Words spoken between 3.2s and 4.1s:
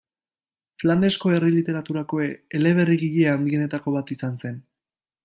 handienetako